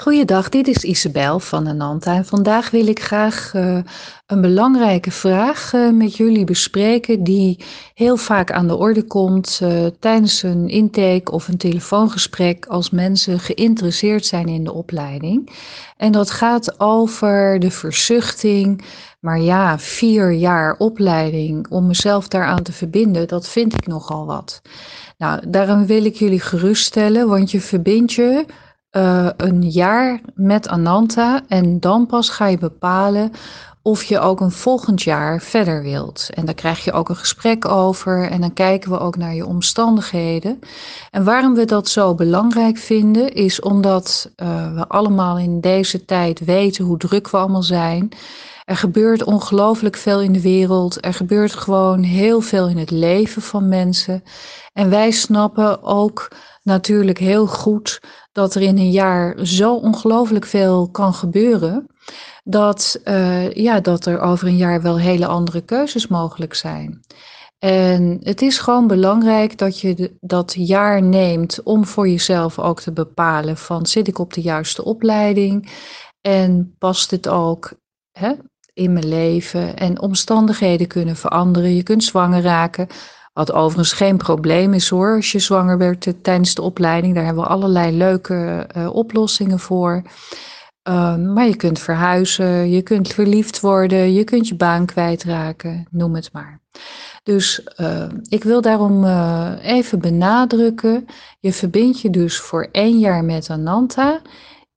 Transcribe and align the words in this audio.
Goeiedag, 0.00 0.48
dit 0.48 0.68
is 0.68 0.84
Isabel 0.84 1.40
van 1.40 1.68
Ananta 1.68 2.14
en 2.14 2.24
vandaag 2.24 2.70
wil 2.70 2.86
ik 2.86 3.00
graag 3.00 3.52
uh, 3.54 3.78
een 4.26 4.40
belangrijke 4.40 5.10
vraag 5.10 5.72
uh, 5.72 5.90
met 5.90 6.16
jullie 6.16 6.44
bespreken 6.44 7.24
die 7.24 7.64
heel 7.94 8.16
vaak 8.16 8.52
aan 8.52 8.68
de 8.68 8.76
orde 8.76 9.02
komt 9.02 9.60
uh, 9.62 9.86
tijdens 10.00 10.42
een 10.42 10.68
intake 10.68 11.32
of 11.32 11.48
een 11.48 11.56
telefoongesprek 11.56 12.66
als 12.66 12.90
mensen 12.90 13.40
geïnteresseerd 13.40 14.26
zijn 14.26 14.48
in 14.48 14.64
de 14.64 14.72
opleiding. 14.72 15.50
En 15.96 16.12
dat 16.12 16.30
gaat 16.30 16.80
over 16.80 17.58
de 17.58 17.70
verzuchting, 17.70 18.84
maar 19.20 19.40
ja, 19.40 19.78
vier 19.78 20.32
jaar 20.32 20.76
opleiding 20.76 21.66
om 21.70 21.86
mezelf 21.86 22.28
daaraan 22.28 22.62
te 22.62 22.72
verbinden, 22.72 23.28
dat 23.28 23.48
vind 23.48 23.72
ik 23.72 23.86
nogal 23.86 24.26
wat. 24.26 24.62
Nou, 25.16 25.50
daarom 25.50 25.86
wil 25.86 26.04
ik 26.04 26.14
jullie 26.14 26.40
geruststellen, 26.40 27.28
want 27.28 27.50
je 27.50 27.60
verbindt 27.60 28.12
je 28.12 28.46
uh, 28.92 29.28
een 29.36 29.70
jaar 29.70 30.20
met 30.34 30.68
Ananta 30.68 31.42
en 31.48 31.80
dan 31.80 32.06
pas 32.06 32.28
ga 32.28 32.46
je 32.46 32.58
bepalen 32.58 33.32
of 33.82 34.02
je 34.02 34.18
ook 34.18 34.40
een 34.40 34.50
volgend 34.50 35.02
jaar 35.02 35.40
verder 35.40 35.82
wilt. 35.82 36.30
En 36.34 36.44
daar 36.44 36.54
krijg 36.54 36.84
je 36.84 36.92
ook 36.92 37.08
een 37.08 37.16
gesprek 37.16 37.68
over 37.68 38.30
en 38.30 38.40
dan 38.40 38.52
kijken 38.52 38.90
we 38.90 38.98
ook 38.98 39.16
naar 39.16 39.34
je 39.34 39.46
omstandigheden. 39.46 40.58
En 41.10 41.24
waarom 41.24 41.54
we 41.54 41.64
dat 41.64 41.88
zo 41.88 42.14
belangrijk 42.14 42.78
vinden, 42.78 43.32
is 43.32 43.60
omdat 43.60 44.30
uh, 44.36 44.74
we 44.74 44.88
allemaal 44.88 45.38
in 45.38 45.60
deze 45.60 46.04
tijd 46.04 46.44
weten 46.44 46.84
hoe 46.84 46.98
druk 46.98 47.30
we 47.30 47.36
allemaal 47.36 47.62
zijn. 47.62 48.08
Er 48.68 48.76
gebeurt 48.76 49.24
ongelooflijk 49.24 49.96
veel 49.96 50.20
in 50.20 50.32
de 50.32 50.40
wereld. 50.40 51.04
Er 51.04 51.14
gebeurt 51.14 51.54
gewoon 51.54 52.02
heel 52.02 52.40
veel 52.40 52.68
in 52.68 52.78
het 52.78 52.90
leven 52.90 53.42
van 53.42 53.68
mensen. 53.68 54.22
En 54.72 54.90
wij 54.90 55.10
snappen 55.10 55.82
ook 55.82 56.30
natuurlijk 56.62 57.18
heel 57.18 57.46
goed 57.46 58.00
dat 58.32 58.54
er 58.54 58.62
in 58.62 58.78
een 58.78 58.90
jaar 58.90 59.46
zo 59.46 59.74
ongelooflijk 59.74 60.44
veel 60.44 60.90
kan 60.90 61.14
gebeuren. 61.14 61.86
Dat, 62.44 63.00
uh, 63.04 63.52
ja, 63.52 63.80
dat 63.80 64.06
er 64.06 64.20
over 64.20 64.48
een 64.48 64.56
jaar 64.56 64.82
wel 64.82 64.98
hele 64.98 65.26
andere 65.26 65.60
keuzes 65.60 66.06
mogelijk 66.06 66.54
zijn. 66.54 67.00
En 67.58 68.18
het 68.22 68.42
is 68.42 68.58
gewoon 68.58 68.86
belangrijk 68.86 69.58
dat 69.58 69.80
je 69.80 70.16
dat 70.20 70.54
jaar 70.58 71.02
neemt 71.02 71.62
om 71.62 71.84
voor 71.86 72.08
jezelf 72.08 72.58
ook 72.58 72.80
te 72.80 72.92
bepalen 72.92 73.56
van 73.56 73.86
zit 73.86 74.08
ik 74.08 74.18
op 74.18 74.32
de 74.32 74.40
juiste 74.40 74.84
opleiding 74.84 75.70
en 76.20 76.74
past 76.78 77.10
het 77.10 77.28
ook 77.28 77.72
in 78.78 78.92
mijn 78.92 79.08
leven 79.08 79.76
en 79.76 80.00
omstandigheden 80.00 80.86
kunnen 80.86 81.16
veranderen. 81.16 81.74
Je 81.74 81.82
kunt 81.82 82.04
zwanger 82.04 82.42
raken, 82.42 82.86
wat 83.32 83.52
overigens 83.52 83.92
geen 83.92 84.16
probleem 84.16 84.74
is 84.74 84.88
hoor, 84.88 85.16
als 85.16 85.32
je 85.32 85.38
zwanger 85.38 85.78
werd 85.78 86.06
eh, 86.06 86.12
tijdens 86.22 86.54
de 86.54 86.62
opleiding. 86.62 87.14
Daar 87.14 87.24
hebben 87.24 87.42
we 87.42 87.48
allerlei 87.48 87.96
leuke 87.96 88.66
uh, 88.76 88.94
oplossingen 88.94 89.58
voor. 89.58 90.02
Uh, 90.88 91.16
maar 91.16 91.46
je 91.46 91.56
kunt 91.56 91.78
verhuizen, 91.78 92.70
je 92.70 92.82
kunt 92.82 93.08
verliefd 93.08 93.60
worden, 93.60 94.12
je 94.12 94.24
kunt 94.24 94.48
je 94.48 94.54
baan 94.54 94.86
kwijtraken, 94.86 95.86
noem 95.90 96.14
het 96.14 96.32
maar. 96.32 96.60
Dus 97.22 97.68
uh, 97.80 98.04
ik 98.28 98.44
wil 98.44 98.60
daarom 98.60 99.04
uh, 99.04 99.52
even 99.62 100.00
benadrukken, 100.00 101.06
je 101.40 101.52
verbindt 101.52 102.00
je 102.00 102.10
dus 102.10 102.38
voor 102.38 102.68
één 102.72 102.98
jaar 102.98 103.24
met 103.24 103.50
Ananta 103.50 104.20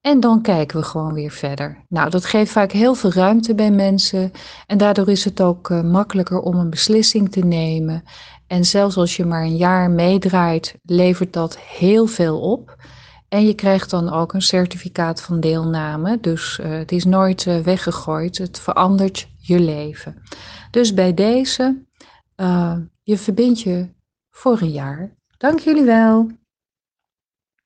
en 0.02 0.20
dan 0.20 0.42
kijken 0.42 0.78
we 0.78 0.84
gewoon 0.84 1.12
weer 1.12 1.30
verder. 1.30 1.84
Nou, 1.88 2.10
dat 2.10 2.24
geeft 2.24 2.52
vaak 2.52 2.72
heel 2.72 2.94
veel 2.94 3.12
ruimte 3.12 3.54
bij 3.54 3.70
mensen 3.70 4.32
en 4.66 4.78
daardoor 4.78 5.08
is 5.08 5.24
het 5.24 5.40
ook 5.40 5.68
uh, 5.68 5.82
makkelijker 5.82 6.40
om 6.40 6.54
een 6.54 6.70
beslissing 6.70 7.32
te 7.32 7.40
nemen. 7.40 8.02
En 8.46 8.64
zelfs 8.64 8.96
als 8.96 9.16
je 9.16 9.24
maar 9.24 9.42
een 9.42 9.56
jaar 9.56 9.90
meedraait, 9.90 10.74
levert 10.82 11.32
dat 11.32 11.58
heel 11.58 12.06
veel 12.06 12.40
op. 12.40 12.76
En 13.28 13.46
je 13.46 13.54
krijgt 13.54 13.90
dan 13.90 14.12
ook 14.12 14.32
een 14.32 14.42
certificaat 14.42 15.22
van 15.22 15.40
deelname. 15.40 16.18
Dus 16.20 16.58
uh, 16.62 16.70
het 16.70 16.92
is 16.92 17.04
nooit 17.04 17.46
uh, 17.46 17.58
weggegooid. 17.58 18.38
Het 18.38 18.58
verandert 18.58 19.28
je 19.38 19.60
leven. 19.60 20.22
Dus 20.70 20.94
bij 20.94 21.14
deze, 21.14 21.84
je 23.02 23.18
verbindt 23.18 23.60
je 23.60 23.88
voor 24.30 24.60
een 24.60 24.70
jaar. 24.70 25.16
Dank 25.36 25.58
jullie 25.58 25.84
wel. 25.84 26.41